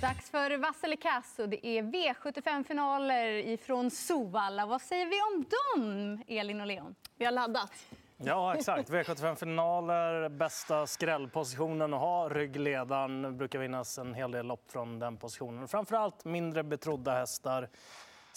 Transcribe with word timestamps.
Dags 0.00 0.30
för 0.30 0.58
vass 0.58 0.84
eller 0.84 0.96
kass 0.96 1.38
och 1.38 1.48
det 1.48 1.66
är 1.66 1.82
V75-finaler 1.82 3.26
ifrån 3.26 3.90
Sovalla. 3.90 4.66
Vad 4.66 4.82
säger 4.82 5.06
vi 5.06 5.16
om 5.22 5.44
dem, 5.44 6.22
Elin 6.26 6.60
och 6.60 6.66
Leon? 6.66 6.94
Vi 7.16 7.24
har 7.24 7.32
laddat. 7.32 7.72
Ja, 8.16 8.54
exakt. 8.54 8.90
V75-finaler, 8.90 10.28
bästa 10.28 10.86
skrällpositionen 10.86 11.94
att 11.94 12.00
ha. 12.00 12.28
Ryggledaren 12.28 13.36
brukar 13.36 13.58
vinnas 13.58 13.98
en 13.98 14.14
hel 14.14 14.30
del 14.30 14.46
lopp 14.46 14.70
från 14.70 14.98
den 14.98 15.16
positionen. 15.16 15.68
Framförallt 15.68 16.24
mindre 16.24 16.62
betrodda 16.62 17.12
hästar. 17.12 17.68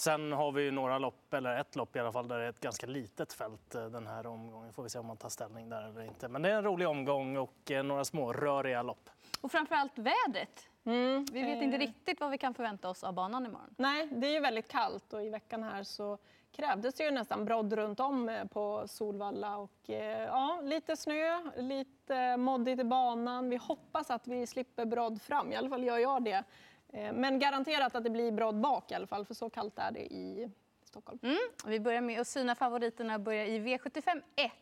Sen 0.00 0.32
har 0.32 0.52
vi 0.52 0.70
några 0.70 0.98
lopp, 0.98 1.34
eller 1.34 1.56
ett 1.56 1.76
lopp 1.76 1.96
i 1.96 1.98
alla 1.98 2.12
fall, 2.12 2.28
där 2.28 2.38
det 2.38 2.44
är 2.44 2.48
ett 2.48 2.60
ganska 2.60 2.86
litet 2.86 3.32
fält 3.32 3.74
eh, 3.74 3.86
den 3.86 4.06
här 4.06 4.26
omgången. 4.26 4.72
Får 4.72 4.82
vi 4.82 4.88
se 4.88 4.98
om 4.98 5.06
man 5.06 5.16
tar 5.16 5.28
ställning 5.28 5.68
där 5.68 5.82
eller 5.82 6.02
inte. 6.02 6.28
Men 6.28 6.42
det 6.42 6.50
är 6.50 6.54
en 6.54 6.64
rolig 6.64 6.88
omgång 6.88 7.36
och 7.36 7.70
eh, 7.70 7.82
några 7.82 8.04
små 8.04 8.32
röriga 8.32 8.82
lopp. 8.82 9.10
Och 9.40 9.52
framförallt 9.52 9.98
vädret. 9.98 10.68
Mm. 10.84 11.26
Vi 11.32 11.42
vet 11.42 11.62
inte 11.62 11.78
riktigt 11.78 12.20
vad 12.20 12.30
vi 12.30 12.38
kan 12.38 12.54
förvänta 12.54 12.88
oss 12.88 13.04
av 13.04 13.14
banan 13.14 13.46
imorgon. 13.46 13.74
Nej, 13.76 14.08
det 14.12 14.26
är 14.26 14.32
ju 14.32 14.40
väldigt 14.40 14.68
kallt 14.68 15.12
och 15.12 15.22
i 15.22 15.28
veckan 15.30 15.62
här 15.62 15.82
så 15.82 16.18
krävdes 16.52 16.94
det 16.94 17.04
ju 17.04 17.10
nästan 17.10 17.44
brodd 17.44 17.72
runt 17.72 18.00
om 18.00 18.28
eh, 18.28 18.44
på 18.44 18.84
Solvalla. 18.88 19.56
Och, 19.56 19.88
ja, 20.26 20.60
lite 20.62 20.96
snö, 20.96 21.40
lite 21.56 22.36
moddigt 22.36 22.80
i 22.80 22.84
banan. 22.84 23.50
Vi 23.50 23.56
hoppas 23.56 24.10
att 24.10 24.26
vi 24.26 24.46
slipper 24.46 24.84
brodd 24.84 25.22
fram, 25.22 25.52
i 25.52 25.56
alla 25.56 25.68
fall 25.68 25.84
gör 25.84 25.98
jag 25.98 26.22
det. 26.22 26.44
Eh, 26.92 27.12
men 27.12 27.38
garanterat 27.38 27.94
att 27.94 28.04
det 28.04 28.10
blir 28.10 28.32
brodd 28.32 28.60
bak 28.60 28.90
i 28.90 28.94
alla 28.94 29.06
fall, 29.06 29.24
för 29.24 29.34
så 29.34 29.50
kallt 29.50 29.78
är 29.78 29.90
det 29.90 30.12
i 30.12 30.50
Stockholm. 30.84 31.18
Mm. 31.22 31.38
Vi 31.66 31.80
börjar 31.80 32.00
med 32.00 32.20
att 32.20 32.28
syna 32.28 32.54
favoriterna 32.54 33.18
börjar 33.18 33.44
i 33.44 33.58
V75 33.58 34.22
1. 34.36 34.52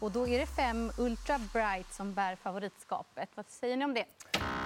Och 0.00 0.12
då 0.12 0.28
är 0.28 0.38
det 0.38 0.46
fem 0.46 0.90
Ultra 0.98 1.38
Bright 1.52 1.92
som 1.92 2.14
bär 2.14 2.36
favoritskapet. 2.36 3.28
Vad 3.34 3.48
säger 3.48 3.76
ni 3.76 3.84
om 3.84 3.94
det? 3.94 4.04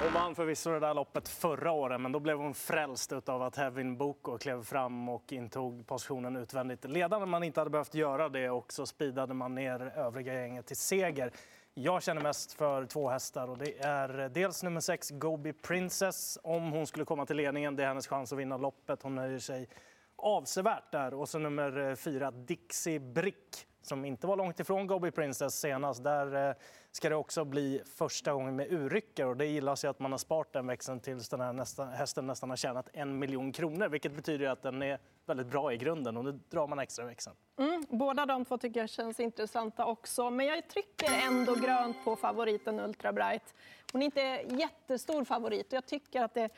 Hon 0.03 0.13
vann 0.13 0.35
förvisso 0.35 0.71
det 0.71 0.81
där 0.81 0.95
loppet 0.95 1.29
förra 1.29 1.73
året, 1.73 2.01
men 2.01 2.13
då 2.13 2.21
blev 2.21 2.37
hon 2.37 2.55
frälst 2.55 3.13
av 3.13 3.43
att 3.43 3.57
Hevin 3.57 3.97
Boko 3.97 4.39
klev 4.39 4.65
fram 4.65 5.09
och 5.09 5.33
intog 5.33 5.87
positionen 5.87 6.37
utvändigt 6.37 6.85
ledande. 6.85 7.27
Man 7.27 7.43
inte 7.43 7.61
hade 7.61 7.71
behövt 7.71 7.95
göra 7.95 8.29
det 8.29 8.51
och 8.51 8.73
så 8.73 8.87
speedade 8.87 9.35
man 9.35 9.55
ner 9.55 9.81
övriga 9.97 10.35
gänget 10.35 10.67
till 10.67 10.77
seger. 10.77 11.33
Jag 11.77 12.03
känner 12.03 12.23
mest 12.23 12.53
för 12.53 12.87
två 12.87 13.09
hästar. 13.09 13.49
och 13.49 13.59
Det 13.59 13.79
är 13.79 14.29
dels 14.29 14.63
nummer 14.63 14.81
sex, 14.81 15.11
Gobi 15.11 15.53
Princess. 15.53 16.39
Om 16.43 16.73
hon 16.73 16.87
skulle 16.87 17.05
komma 17.05 17.27
till 17.27 17.37
ledningen, 17.37 17.77
det 17.77 17.83
är 17.83 17.87
hennes 17.87 18.07
chans 18.07 18.33
att 18.33 18.39
vinna 18.39 18.57
loppet. 18.57 19.03
Hon 19.03 19.15
nöjer 19.15 19.39
sig 19.39 19.69
avsevärt 20.17 20.93
där. 20.93 21.15
Och 21.15 21.29
så 21.29 21.39
nummer 21.39 21.89
eh, 21.89 21.95
fyra, 21.95 22.31
Dixie 22.31 23.01
Brick 23.01 23.67
som 23.83 24.05
inte 24.05 24.27
var 24.27 24.37
långt 24.37 24.61
ifrån 24.61 24.87
Gobi 24.87 25.11
Princess 25.11 25.61
senast. 25.61 26.05
Där 26.05 26.49
eh, 26.49 26.55
ska 26.91 27.09
det 27.09 27.17
också 27.17 27.45
bli 27.45 27.83
första 27.97 28.33
gången 28.33 28.57
med 28.57 28.73
urrycker. 28.73 29.27
Och 29.27 29.37
det 29.37 29.47
gillas 29.47 29.85
ju 29.85 29.89
att 29.89 29.99
man 29.99 30.11
har 30.11 30.19
sparat 30.19 30.53
den 30.53 30.67
växeln 30.67 31.01
tills 31.01 31.29
den 31.29 31.41
här 31.41 31.53
nästa, 31.53 31.85
hästen 31.85 32.27
nästan 32.27 32.51
har 32.51 32.57
tjänat 32.57 32.89
en 32.93 33.19
miljon 33.19 33.53
kronor. 33.53 33.89
Vilket 33.89 34.13
betyder 34.13 34.47
att 34.49 34.63
den 34.63 34.83
är 34.83 34.99
väldigt 35.27 35.47
bra 35.47 35.73
i 35.73 35.77
grunden 35.77 36.17
och 36.17 36.25
nu 36.25 36.33
drar 36.33 36.67
man 36.67 36.79
extra 36.79 37.05
växeln. 37.05 37.37
Mm, 37.59 37.87
båda 37.89 38.27
de 38.27 38.45
två 38.45 38.59
tycker 38.59 38.81
jag 38.81 38.91
känns 38.91 39.21
intressanta 39.21 39.87
också. 39.87 40.31
Men 40.31 40.47
jag 40.47 40.69
trycker 40.69 41.13
ändå 41.27 41.55
grönt 41.55 41.97
på 42.05 42.17
favoriten 42.17 42.81
Ultra 42.81 43.13
Bright. 43.13 43.55
Hon 43.93 44.03
är 44.03 44.07
inte 44.07 44.55
jättestor 44.55 45.25
favorit 45.25 45.67
och 45.67 45.73
jag 45.73 45.87
tycker 45.87 46.23
att 46.23 46.35
det 46.35 46.51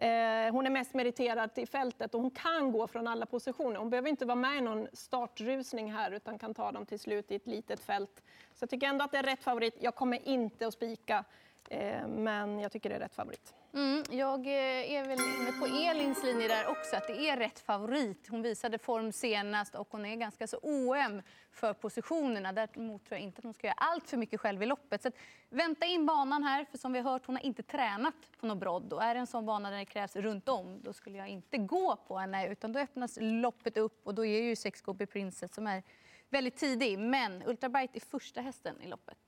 Eh, 0.00 0.52
hon 0.52 0.66
är 0.66 0.70
mest 0.70 0.94
meriterad 0.94 1.54
till 1.54 1.68
fältet 1.68 2.14
och 2.14 2.20
hon 2.20 2.30
kan 2.30 2.72
gå 2.72 2.86
från 2.86 3.08
alla 3.08 3.26
positioner. 3.26 3.76
Hon 3.76 3.90
behöver 3.90 4.08
inte 4.08 4.26
vara 4.26 4.36
med 4.36 4.58
i 4.58 4.60
någon 4.60 4.88
startrusning 4.92 5.92
här 5.92 6.10
utan 6.10 6.38
kan 6.38 6.54
ta 6.54 6.72
dem 6.72 6.86
till 6.86 6.98
slut 6.98 7.30
i 7.30 7.34
ett 7.34 7.46
litet 7.46 7.80
fält. 7.80 8.22
Så 8.54 8.62
jag 8.62 8.70
tycker 8.70 8.86
ändå 8.86 9.04
att 9.04 9.12
det 9.12 9.18
är 9.18 9.22
rätt 9.22 9.42
favorit. 9.42 9.76
Jag 9.80 9.94
kommer 9.94 10.28
inte 10.28 10.66
att 10.66 10.74
spika, 10.74 11.24
eh, 11.68 12.06
men 12.08 12.60
jag 12.60 12.72
tycker 12.72 12.88
det 12.88 12.96
är 12.96 13.00
rätt 13.00 13.14
favorit. 13.14 13.54
Mm, 13.74 14.04
jag 14.10 14.46
eh, 14.46 14.92
är 14.92 15.04
väl 15.04 15.18
inne 15.20 15.52
på 15.52 15.66
Elins 15.66 16.24
linje 16.24 16.48
där 16.48 16.66
också, 16.66 16.96
att 16.96 17.06
det 17.06 17.28
är 17.28 17.36
rätt 17.36 17.58
favorit. 17.58 18.28
Hon 18.28 18.42
visade 18.42 18.78
form 18.78 19.12
senast 19.12 19.74
och 19.74 19.88
hon 19.90 20.06
är 20.06 20.16
ganska 20.16 20.46
så 20.46 20.58
oöm 20.62 21.22
för 21.52 21.72
positionerna. 21.72 22.52
Däremot 22.52 23.04
tror 23.04 23.18
jag 23.18 23.24
inte 23.24 23.38
att 23.38 23.44
hon 23.44 23.54
ska 23.54 23.66
göra 23.66 23.76
allt 23.78 24.08
för 24.08 24.16
mycket 24.16 24.40
själv 24.40 24.62
i 24.62 24.66
loppet. 24.66 25.02
Så 25.02 25.10
vänta 25.48 25.86
in 25.86 26.06
banan 26.06 26.42
här, 26.42 26.64
för 26.64 26.78
som 26.78 26.92
vi 26.92 26.98
har 26.98 27.12
hört, 27.12 27.26
hon 27.26 27.36
har 27.36 27.42
inte 27.42 27.62
tränat 27.62 28.14
på 28.40 28.46
något 28.46 28.58
brodd. 28.58 28.92
Och 28.92 29.02
är 29.02 29.14
det 29.14 29.20
en 29.20 29.26
sån 29.26 29.46
bana 29.46 29.70
där 29.70 29.78
det 29.78 29.84
krävs 29.84 30.16
runt 30.16 30.48
om, 30.48 30.80
då 30.82 30.92
skulle 30.92 31.18
jag 31.18 31.28
inte 31.28 31.58
gå 31.58 31.96
på 31.96 32.18
henne, 32.18 32.48
utan 32.48 32.72
då 32.72 32.78
öppnas 32.78 33.18
loppet 33.20 33.76
upp 33.76 34.06
och 34.06 34.14
då 34.14 34.26
är 34.26 34.42
ju 34.42 34.56
6 34.56 34.82
Princess 35.12 35.54
som 35.54 35.66
är 35.66 35.82
väldigt 36.28 36.56
tidig. 36.56 36.98
Men 36.98 37.42
Ultra 37.46 37.68
Bright 37.68 37.96
är 37.96 38.00
första 38.00 38.40
hästen 38.40 38.80
i 38.80 38.86
loppet. 38.86 39.18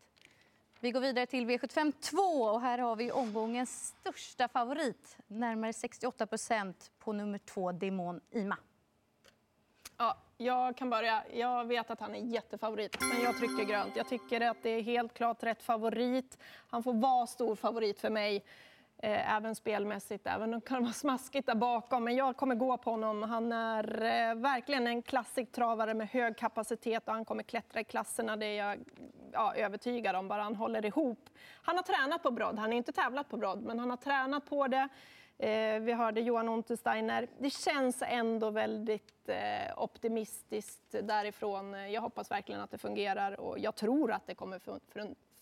Vi 0.83 0.91
går 0.91 1.01
vidare 1.01 1.27
till 1.27 1.47
V75 1.47 1.93
2 2.01 2.17
och 2.19 2.61
här 2.61 2.79
har 2.79 2.97
vi 2.97 3.13
omgångens 3.13 3.87
största 3.87 4.49
favorit. 4.49 5.17
Närmare 5.27 5.73
68 5.73 6.27
procent 6.27 6.91
på 6.99 7.13
nummer 7.13 7.39
två, 7.39 7.73
Demon 7.73 8.21
Ima. 8.31 8.57
Ja, 9.97 10.17
jag 10.37 10.77
kan 10.77 10.91
börja. 10.91 11.25
Jag 11.33 11.65
vet 11.65 11.91
att 11.91 12.01
han 12.01 12.15
är 12.15 12.19
jättefavorit, 12.19 12.97
men 13.01 13.23
jag 13.23 13.39
trycker 13.39 13.65
grönt. 13.65 13.97
Jag 13.97 14.09
tycker 14.09 14.41
att 14.41 14.57
det 14.63 14.71
är 14.71 14.83
helt 14.83 15.15
klart 15.15 15.43
rätt 15.43 15.63
favorit. 15.63 16.39
Han 16.71 16.83
får 16.83 16.93
vara 16.93 17.27
stor 17.27 17.57
favorit 17.57 18.01
för 18.01 18.11
mig. 18.11 18.45
Eh, 19.05 19.37
även 19.37 19.55
spelmässigt, 19.55 20.27
även 20.27 20.55
om 20.55 20.61
det 20.61 20.67
kan 20.67 20.83
vara 20.83 20.93
smaskigt 20.93 21.47
där 21.47 21.55
bakom. 21.55 22.05
Men 22.05 22.17
jag 22.17 22.37
kommer 22.37 22.55
gå 22.55 22.77
på 22.77 22.91
honom. 22.91 23.23
Han 23.23 23.53
är 23.53 24.03
eh, 24.03 24.35
verkligen 24.35 24.87
en 24.87 25.03
klassisk 25.03 25.53
travare 25.53 25.95
med 25.95 26.09
hög 26.09 26.37
kapacitet 26.37 27.09
och 27.09 27.15
han 27.15 27.25
kommer 27.25 27.43
klättra 27.43 27.81
i 27.81 27.85
klasserna. 27.85 28.37
Det 28.37 28.47
är 28.47 28.69
jag 28.69 28.79
ja, 29.33 29.55
övertygad 29.55 30.17
om, 30.17 30.29
bara 30.29 30.43
han 30.43 30.57
håller 30.57 30.87
ihop. 30.87 31.31
Han 31.63 31.77
har 31.77 31.83
tränat 31.83 32.23
på 32.23 32.31
brodd. 32.31 32.59
Han 32.59 32.71
har 32.71 32.77
inte 32.77 32.93
tävlat 32.93 33.29
på 33.29 33.37
brodd, 33.37 33.63
men 33.63 33.79
han 33.79 33.91
har 33.91 33.97
tränat 33.97 34.47
på 34.47 34.69
det. 34.69 34.89
Eh, 35.39 35.81
vi 35.81 35.93
hörde 35.93 36.21
Johan 36.21 36.49
Untersteiner. 36.49 37.29
Det 37.39 37.51
känns 37.51 38.03
ändå 38.07 38.51
väldigt 38.51 39.29
eh, 39.29 39.83
optimistiskt 39.83 40.95
därifrån. 41.03 41.93
Jag 41.93 42.01
hoppas 42.01 42.31
verkligen 42.31 42.61
att 42.61 42.71
det 42.71 42.79
fungerar 42.79 43.41
och 43.41 43.59
jag 43.59 43.75
tror 43.75 44.13
att 44.13 44.27
det 44.27 44.35
kommer 44.35 44.59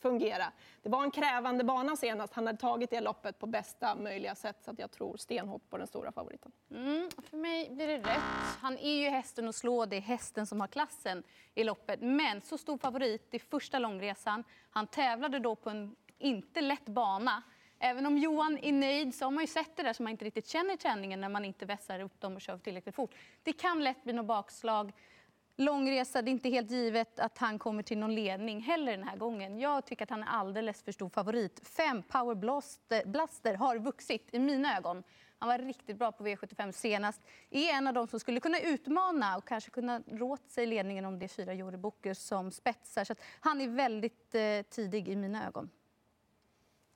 fungera. 0.00 0.52
Det 0.82 0.88
var 0.88 1.02
en 1.02 1.10
krävande 1.10 1.64
bana 1.64 1.96
senast. 1.96 2.34
Han 2.34 2.46
hade 2.46 2.58
tagit 2.58 2.90
det 2.90 3.00
loppet 3.00 3.38
på 3.38 3.46
bästa 3.46 3.94
möjliga 3.94 4.34
sätt. 4.34 4.56
Så 4.60 4.74
jag 4.78 4.90
tror 4.90 5.16
stenhårt 5.16 5.70
på 5.70 5.78
den 5.78 5.86
stora 5.86 6.12
favoriten. 6.12 6.52
Mm, 6.70 7.10
för 7.30 7.36
mig 7.36 7.70
blir 7.70 7.86
det 7.86 7.98
rätt. 7.98 8.58
Han 8.60 8.78
är 8.78 8.94
ju 8.94 9.08
hästen 9.08 9.48
att 9.48 9.54
slå. 9.54 9.86
Det 9.86 9.96
är 9.96 10.00
hästen 10.00 10.46
som 10.46 10.60
har 10.60 10.68
klassen 10.68 11.22
i 11.54 11.64
loppet. 11.64 12.00
Men 12.00 12.40
så 12.40 12.58
stor 12.58 12.78
favorit 12.78 13.34
i 13.34 13.38
första 13.38 13.78
långresan. 13.78 14.44
Han 14.70 14.86
tävlade 14.86 15.38
då 15.38 15.54
på 15.54 15.70
en 15.70 15.96
inte 16.18 16.60
lätt 16.60 16.86
bana. 16.86 17.42
Även 17.78 18.06
om 18.06 18.18
Johan 18.18 18.58
är 18.58 18.72
nöjd 18.72 19.14
så 19.14 19.24
har 19.24 19.30
man 19.30 19.42
ju 19.42 19.46
sett 19.46 19.76
det 19.76 19.82
där 19.82 19.92
som 19.92 20.04
man 20.04 20.10
inte 20.10 20.24
riktigt 20.24 20.46
känner 20.46 20.74
i 20.74 20.76
träningen 20.76 21.20
när 21.20 21.28
man 21.28 21.44
inte 21.44 21.66
vässar 21.66 22.00
upp 22.00 22.20
dem 22.20 22.34
och 22.34 22.40
kör 22.40 22.58
tillräckligt 22.58 22.94
fort. 22.94 23.14
Det 23.42 23.52
kan 23.52 23.84
lätt 23.84 24.04
bli 24.04 24.12
något 24.12 24.26
bakslag 24.26 24.92
långresa. 25.60 26.22
Det 26.22 26.30
är 26.30 26.32
inte 26.32 26.48
helt 26.48 26.70
givet 26.70 27.18
att 27.18 27.38
han 27.38 27.58
kommer 27.58 27.82
till 27.82 27.98
någon 27.98 28.14
ledning 28.14 28.60
heller 28.60 28.96
den 28.96 29.08
här 29.08 29.16
gången. 29.16 29.58
Jag 29.58 29.86
tycker 29.86 30.02
att 30.02 30.10
han 30.10 30.22
är 30.22 30.26
alldeles 30.26 30.82
för 30.82 30.92
stor 30.92 31.08
favorit. 31.08 31.68
Fem 31.68 32.02
Power 32.02 32.34
Blaster, 32.34 33.06
Blaster 33.06 33.54
har 33.54 33.78
vuxit 33.78 34.28
i 34.32 34.38
mina 34.38 34.76
ögon. 34.76 35.02
Han 35.38 35.48
var 35.48 35.58
riktigt 35.58 35.98
bra 35.98 36.12
på 36.12 36.24
V75 36.24 36.72
senast. 36.72 37.20
Är 37.50 37.72
en 37.72 37.86
av 37.86 37.94
dem 37.94 38.06
som 38.06 38.20
skulle 38.20 38.40
kunna 38.40 38.60
utmana 38.60 39.36
och 39.36 39.48
kanske 39.48 39.70
kunna 39.70 40.02
råta 40.06 40.48
sig 40.48 40.66
ledningen 40.66 41.04
om 41.04 41.18
det 41.18 41.26
är 41.26 41.28
fyra 41.28 41.54
Jori 41.54 41.76
Bokus 41.76 42.26
som 42.26 42.50
spetsar. 42.50 43.04
Så 43.04 43.14
han 43.40 43.60
är 43.60 43.68
väldigt 43.68 44.34
eh, 44.34 44.62
tidig 44.70 45.08
i 45.08 45.16
mina 45.16 45.46
ögon. 45.46 45.70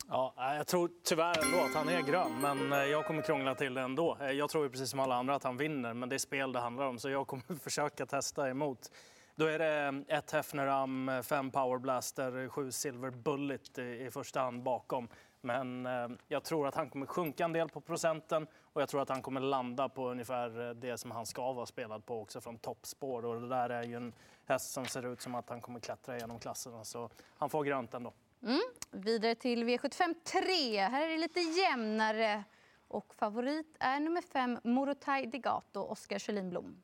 Ja, 0.09 0.35
eh, 0.39 0.57
jag 0.57 0.67
tror 0.67 0.91
tyvärr 1.03 1.45
ändå 1.45 1.65
att 1.65 1.75
han 1.75 1.89
är 1.89 2.03
grön, 2.03 2.41
men 2.41 2.73
eh, 2.73 2.79
jag 2.79 3.07
kommer 3.07 3.23
krångla 3.23 3.55
till 3.55 3.75
det 3.75 3.81
ändå. 3.81 4.19
Eh, 4.21 4.31
jag 4.31 4.51
tror 4.51 4.69
precis 4.69 4.91
som 4.91 5.01
alla 5.01 5.15
andra 5.15 5.35
att 5.35 5.45
han 5.45 5.57
vinner, 5.57 5.95
men 5.95 6.09
det 6.09 6.17
är 6.17 6.19
spel 6.19 6.53
det 6.53 6.61
handlar 6.61 6.85
om, 6.85 6.99
så 6.99 7.11
jag 7.11 7.27
kommer 7.27 7.55
försöka 7.63 8.07
testa 8.07 8.51
emot. 8.51 8.91
Då 9.35 9.47
är 9.47 9.59
det 9.59 10.05
ett 10.09 10.31
Hefneram, 10.31 11.11
fem 11.23 11.51
Powerblaster, 11.51 12.49
sju 12.49 12.73
Silver 12.73 13.11
Bullet 13.11 13.79
i 13.79 14.11
första 14.13 14.41
hand 14.41 14.63
bakom. 14.63 15.09
Men 15.41 15.89
jag 16.29 16.45
tror 16.45 16.69
att 16.69 16.75
han 16.75 16.91
kommer 16.91 17.07
sjunka 17.07 17.45
en 17.45 17.53
del 17.53 17.69
på 17.69 17.81
procenten 17.81 18.47
och 18.73 18.83
jag 18.83 18.89
tror 18.89 19.03
att 19.03 19.09
han 19.09 19.23
kommer 19.23 19.41
landa 19.41 19.89
på 19.89 20.11
ungefär 20.11 20.75
det 20.75 20.99
som 20.99 21.11
han 21.11 21.27
ska 21.27 21.53
vara 21.53 21.67
spelad 21.67 22.07
på 22.07 22.21
också 22.21 22.41
från 22.41 22.59
toppspår. 22.59 23.25
Och 23.25 23.41
det 23.41 23.49
där 23.49 23.71
är 23.71 23.83
ju 23.83 23.97
en 23.97 24.13
häst 24.47 24.73
som 24.73 24.87
ser 24.87 25.13
ut 25.13 25.21
som 25.21 25.35
att 25.35 25.49
han 25.49 25.61
kommer 25.61 25.81
klättra 25.81 26.19
genom 26.19 26.39
klasserna 26.39 26.85
så 26.85 27.11
han 27.39 27.51
får 27.51 27.65
grönt 27.65 27.95
ändå. 27.95 28.13
Mm. 28.45 28.61
Vidare 28.91 29.35
till 29.35 29.65
V75 29.65 30.15
3. 30.25 30.81
Här 30.81 31.07
är 31.07 31.09
det 31.09 31.19
lite 31.19 31.41
jämnare. 31.41 32.45
Och 32.89 33.15
favorit 33.15 33.77
är 33.81 34.01
nummer 34.01 34.23
fem, 34.23 34.59
Morotai 34.65 35.27
Degato, 35.27 35.81
Oskar 35.81 36.19
Kjellin 36.19 36.51
Blom. 36.51 36.83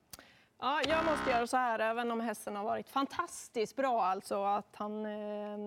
Ja, 0.62 0.80
jag 0.88 1.04
måste 1.04 1.30
göra 1.30 1.46
så 1.46 1.56
här, 1.56 1.78
även 1.78 2.10
om 2.10 2.20
hästen 2.20 2.56
har 2.56 2.64
varit 2.64 2.88
fantastiskt 2.88 3.76
bra. 3.76 4.04
Alltså 4.04 4.44
att 4.44 4.76
han 4.76 5.06
eh, 5.06 5.58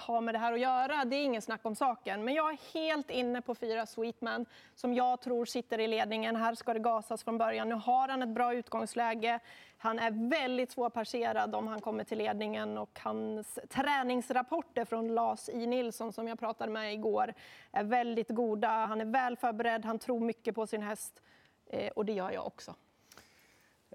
har 0.00 0.20
med 0.20 0.34
det 0.34 0.38
här 0.38 0.52
att 0.52 0.60
göra, 0.60 1.04
det 1.04 1.16
är 1.16 1.24
ingen 1.24 1.42
snack 1.42 1.60
om 1.62 1.74
saken. 1.74 2.24
Men 2.24 2.34
jag 2.34 2.52
är 2.52 2.58
helt 2.74 3.10
inne 3.10 3.42
på 3.42 3.54
fyra 3.54 3.86
Sweetman 3.86 4.46
som 4.74 4.94
jag 4.94 5.20
tror 5.20 5.44
sitter 5.44 5.78
i 5.78 5.86
ledningen. 5.86 6.36
Här 6.36 6.54
ska 6.54 6.74
det 6.74 6.80
gasas 6.80 7.24
från 7.24 7.38
början. 7.38 7.68
Nu 7.68 7.74
har 7.74 8.08
han 8.08 8.22
ett 8.22 8.28
bra 8.28 8.54
utgångsläge. 8.54 9.40
Han 9.78 9.98
är 9.98 10.30
väldigt 10.30 10.70
svårpasserad 10.70 11.54
om 11.54 11.68
han 11.68 11.80
kommer 11.80 12.04
till 12.04 12.18
ledningen 12.18 12.78
och 12.78 13.00
hans 13.02 13.58
träningsrapporter 13.68 14.84
från 14.84 15.14
Lars 15.14 15.48
I. 15.48 15.66
Nilsson 15.66 16.12
som 16.12 16.28
jag 16.28 16.38
pratade 16.38 16.72
med 16.72 16.94
igår 16.94 17.34
är 17.72 17.84
väldigt 17.84 18.28
goda. 18.28 18.68
Han 18.68 19.00
är 19.00 19.04
väl 19.04 19.36
förberedd, 19.36 19.84
han 19.84 19.98
tror 19.98 20.20
mycket 20.20 20.54
på 20.54 20.66
sin 20.66 20.82
häst 20.82 21.22
eh, 21.66 21.90
och 21.90 22.04
det 22.04 22.12
gör 22.12 22.30
jag 22.30 22.46
också. 22.46 22.74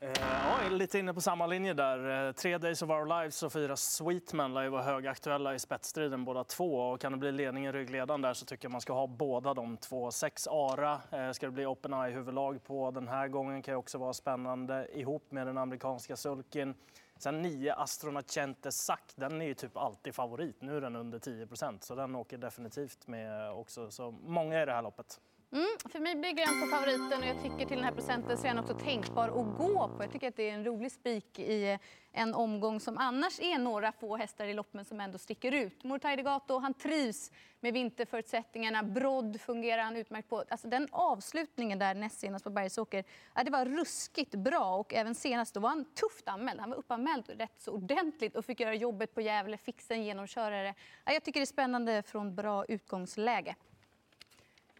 Eh, 0.01 0.11
ja, 0.19 0.69
lite 0.69 0.99
inne 0.99 1.13
på 1.13 1.21
samma 1.21 1.47
linje 1.47 1.73
där. 1.73 2.27
Eh, 2.27 2.31
tre 2.31 2.57
Days 2.57 2.81
of 2.81 2.89
Our 2.89 3.05
Lives 3.05 3.43
och 3.43 3.53
fyra 3.53 3.75
Sweetman 3.75 4.53
lär 4.53 4.63
ju 4.63 4.69
vara 4.69 4.83
högaktuella 4.83 5.55
i 5.55 5.59
spetsstriden 5.59 6.25
båda 6.25 6.43
två. 6.43 6.79
Och 6.79 7.01
kan 7.01 7.11
det 7.11 7.17
bli 7.17 7.31
ledningen 7.31 7.73
ryggledaren 7.73 8.21
där 8.21 8.33
så 8.33 8.45
tycker 8.45 8.65
jag 8.65 8.71
man 8.71 8.81
ska 8.81 8.93
ha 8.93 9.07
båda 9.07 9.53
de 9.53 9.77
två. 9.77 10.11
Sex 10.11 10.47
Ara 10.47 11.01
eh, 11.11 11.31
ska 11.31 11.45
det 11.45 11.51
bli 11.51 11.65
Open 11.65 11.93
Eye-huvudlag 11.93 12.63
på 12.63 12.91
den 12.91 13.07
här 13.07 13.27
gången. 13.27 13.61
Kan 13.61 13.73
ju 13.73 13.77
också 13.77 13.97
vara 13.97 14.13
spännande 14.13 14.87
ihop 14.93 15.31
med 15.31 15.47
den 15.47 15.57
amerikanska 15.57 16.15
sulkin. 16.15 16.73
Sen 17.17 17.41
nio 17.41 17.73
Astronacente 17.73 18.71
Sack, 18.71 19.13
den 19.15 19.41
är 19.41 19.45
ju 19.45 19.53
typ 19.53 19.77
alltid 19.77 20.15
favorit. 20.15 20.61
Nu 20.61 20.77
är 20.77 20.81
den 20.81 20.95
under 20.95 21.19
10% 21.19 21.77
så 21.81 21.95
den 21.95 22.15
åker 22.15 22.37
definitivt 22.37 23.07
med 23.07 23.51
också. 23.51 23.91
Så 23.91 24.11
många 24.11 24.61
i 24.61 24.65
det 24.65 24.71
här 24.71 24.81
loppet. 24.81 25.19
Mm, 25.51 25.65
för 25.89 25.99
mig 25.99 26.15
blir 26.15 26.31
grönt 26.31 26.61
på 26.61 26.67
favoriten 26.67 27.19
och 27.19 27.27
jag 27.27 27.43
tycker 27.43 27.65
till 27.65 27.77
den 27.77 27.83
här 27.83 27.91
procenten 27.91 28.37
så 28.37 28.43
är 28.43 28.47
den 28.47 28.59
också 28.59 28.73
tänkbar 28.73 29.27
att 29.27 29.57
gå 29.57 29.87
på. 29.87 30.03
Jag 30.03 30.11
tycker 30.11 30.27
att 30.27 30.35
det 30.35 30.49
är 30.49 30.53
en 30.53 30.65
rolig 30.65 30.91
spik 30.91 31.39
i 31.39 31.71
eh, 31.71 31.79
en 32.11 32.33
omgång 32.33 32.79
som 32.79 32.97
annars 32.97 33.39
är 33.39 33.57
några 33.57 33.91
få 33.91 34.17
hästar 34.17 34.45
i 34.45 34.53
loppen 34.53 34.85
som 34.85 34.99
ändå 34.99 35.17
sticker 35.17 35.51
ut. 35.51 35.83
Mortai 35.83 36.23
han 36.47 36.73
trivs 36.73 37.31
med 37.59 37.73
vinterförutsättningarna. 37.73 38.83
Brodd 38.83 39.41
fungerar 39.41 39.81
han 39.81 39.95
utmärkt 39.95 40.29
på. 40.29 40.43
Alltså 40.49 40.67
den 40.67 40.87
avslutningen 40.91 41.79
där 41.79 41.95
näst 41.95 42.19
senast 42.19 42.43
på 42.43 42.49
Bergsåker, 42.49 43.03
ja, 43.35 43.43
det 43.43 43.51
var 43.51 43.65
ruskigt 43.65 44.35
bra 44.35 44.75
och 44.75 44.93
även 44.93 45.15
senast 45.15 45.53
då 45.53 45.59
var 45.59 45.69
han 45.69 45.85
tufft 45.85 46.27
anmäld. 46.27 46.59
Han 46.59 46.69
var 46.69 46.77
uppanmäld 46.77 47.29
rätt 47.29 47.61
så 47.61 47.71
ordentligt 47.71 48.35
och 48.35 48.45
fick 48.45 48.59
göra 48.59 48.73
jobbet 48.73 49.13
på 49.13 49.21
Gävle, 49.21 49.57
fixa 49.57 49.93
en 49.93 50.03
genomkörare. 50.03 50.75
Ja, 51.05 51.13
jag 51.13 51.23
tycker 51.23 51.39
det 51.39 51.43
är 51.43 51.45
spännande 51.45 52.03
från 52.03 52.35
bra 52.35 52.65
utgångsläge. 52.65 53.55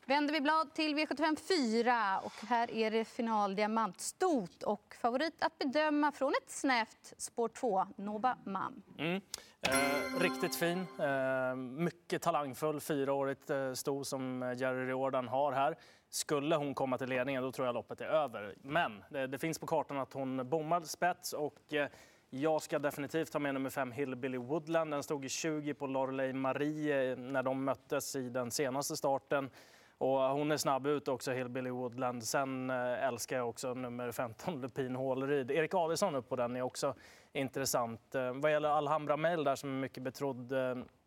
Vänder 0.08 0.34
vi 0.34 0.42
blad 0.42 0.74
till 0.74 0.96
V75 0.96 1.38
4 1.82 2.20
och 2.24 2.48
här 2.48 2.72
är 2.72 2.92
det 2.92 3.06
final 3.06 3.56
diamantstot 3.56 4.64
och 4.64 4.96
favorit 5.02 5.34
att 5.40 5.58
bedöma 5.58 6.12
från 6.12 6.34
ett 6.44 6.52
snävt 6.52 7.14
spår 7.18 7.48
2, 7.48 7.86
Noba 7.96 8.38
Mam. 8.44 8.82
Mm. 8.98 9.22
Eh, 9.62 10.20
riktigt 10.20 10.56
fin, 10.56 10.88
eh, 11.00 11.56
mycket 11.56 12.22
talangfull, 12.22 12.80
fyraårigt 12.80 13.50
eh, 13.50 13.74
sto 13.74 14.04
som 14.04 14.56
Jerry 14.58 14.86
Riordan 14.86 15.28
har 15.28 15.52
här. 15.52 15.76
Skulle 16.10 16.56
hon 16.56 16.76
komma 16.76 16.98
till 16.98 17.10
ledningen 17.10 17.44
då 17.44 17.52
tror 17.52 17.68
jag 17.68 17.74
loppet 17.74 18.02
är 18.02 18.06
över. 18.06 18.56
Men 18.62 19.04
det, 19.10 19.28
det 19.28 19.40
finns 19.40 19.60
på 19.60 19.68
kartan 19.68 19.98
att 19.98 20.14
hon 20.14 20.50
bommar 20.50 20.82
spets 20.82 21.34
och 21.34 21.74
eh, 21.74 21.88
jag 22.30 22.62
ska 22.62 22.80
definitivt 22.80 23.32
ta 23.32 23.40
med 23.40 23.54
nummer 23.54 23.70
fem 23.70 23.92
Hillbilly 23.92 24.38
Woodland. 24.38 24.92
Den 24.92 25.04
stod 25.04 25.26
i 25.26 25.30
20 25.30 25.74
på 25.74 25.88
Lorelei 25.88 26.34
Marie 26.34 27.12
eh, 27.12 27.18
när 27.18 27.44
de 27.44 27.64
möttes 27.64 28.16
i 28.16 28.30
den 28.30 28.52
senaste 28.52 28.98
starten. 28.98 29.50
Och 29.98 30.24
eh, 30.24 30.34
hon 30.34 30.52
är 30.52 30.58
snabb 30.58 30.88
ut 30.88 31.08
också, 31.08 31.32
Hillbilly 31.32 31.70
Woodland. 31.70 32.24
Sen 32.24 32.70
eh, 32.70 33.08
älskar 33.08 33.38
jag 33.38 33.50
också 33.50 33.74
nummer 33.74 34.12
15, 34.12 34.62
Lupin 34.62 34.96
Håleryd. 34.96 35.52
Erik 35.52 35.74
Adelsson 35.74 36.16
upp 36.16 36.30
på 36.30 36.36
den 36.36 36.56
är 36.56 36.62
också 36.62 36.96
intressant. 37.34 38.16
Eh, 38.16 38.34
vad 38.34 38.52
gäller 38.52 38.70
Alhambra 38.70 39.18
Mail 39.18 39.44
där 39.44 39.56
som 39.56 39.70
är 39.70 39.82
mycket 39.82 40.04
betrodd, 40.04 40.54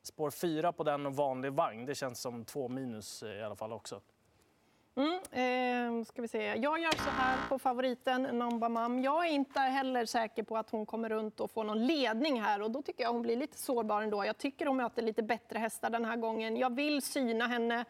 spår 0.02 0.30
4 0.30 0.72
på 0.72 0.84
den 0.84 1.06
och 1.06 1.16
vanlig 1.16 1.52
vagn, 1.52 1.86
det 1.86 1.94
känns 1.94 2.20
som 2.20 2.44
två 2.44 2.68
minus 2.68 3.22
i 3.22 3.42
alla 3.42 3.56
fall 3.56 3.72
också. 3.72 4.00
Mm, 4.98 6.00
eh, 6.00 6.04
ska 6.04 6.22
vi 6.22 6.28
se. 6.28 6.42
Jag 6.42 6.80
gör 6.80 6.92
så 6.92 7.10
här 7.10 7.38
på 7.48 7.58
favoriten 7.58 8.22
Namba 8.22 8.68
Mam. 8.68 9.02
Jag 9.02 9.26
är 9.26 9.30
inte 9.30 9.60
heller 9.60 10.04
säker 10.06 10.42
på 10.42 10.56
att 10.56 10.70
hon 10.70 10.86
kommer 10.86 11.08
runt 11.08 11.40
och 11.40 11.50
får 11.50 11.64
någon 11.64 11.86
ledning 11.86 12.40
här 12.40 12.62
och 12.62 12.70
då 12.70 12.82
tycker 12.82 13.04
jag 13.04 13.12
hon 13.12 13.22
blir 13.22 13.36
lite 13.36 13.58
sårbar 13.58 14.02
ändå. 14.02 14.24
Jag 14.24 14.38
tycker 14.38 14.66
hon 14.66 14.76
möter 14.76 15.02
lite 15.02 15.22
bättre 15.22 15.58
hästar 15.58 15.90
den 15.90 16.04
här 16.04 16.16
gången. 16.16 16.56
Jag 16.56 16.74
vill 16.74 17.02
syna 17.02 17.46
henne. 17.46 17.84